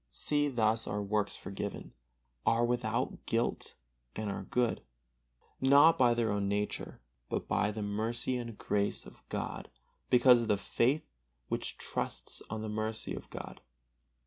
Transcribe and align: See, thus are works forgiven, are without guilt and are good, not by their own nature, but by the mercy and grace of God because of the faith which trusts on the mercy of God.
See, 0.09 0.47
thus 0.47 0.87
are 0.87 0.99
works 1.03 1.37
forgiven, 1.37 1.93
are 2.43 2.65
without 2.65 3.23
guilt 3.27 3.75
and 4.15 4.31
are 4.31 4.41
good, 4.41 4.81
not 5.61 5.99
by 5.99 6.15
their 6.15 6.31
own 6.31 6.47
nature, 6.47 6.99
but 7.29 7.47
by 7.47 7.69
the 7.69 7.83
mercy 7.83 8.35
and 8.35 8.57
grace 8.57 9.05
of 9.05 9.21
God 9.29 9.69
because 10.09 10.41
of 10.41 10.47
the 10.47 10.57
faith 10.57 11.07
which 11.49 11.77
trusts 11.77 12.41
on 12.49 12.63
the 12.63 12.67
mercy 12.67 13.13
of 13.13 13.29
God. 13.29 13.61